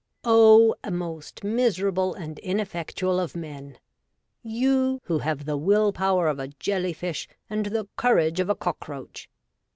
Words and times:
O! 0.23 0.73
most 0.91 1.43
miserable 1.43 2.15
and 2.15 2.39
ineffectual 2.39 3.19
of 3.19 3.35
men; 3.35 3.77
you 4.41 4.99
who 5.03 5.19
have 5.19 5.45
the 5.45 5.57
will 5.57 5.93
power 5.93 6.27
of 6.27 6.39
a 6.39 6.47
jelly 6.47 6.91
fish 6.93 7.27
and 7.51 7.67
the 7.67 7.87
courage 7.97 8.39
of 8.39 8.49
a 8.49 8.55
cockroach 8.55 9.29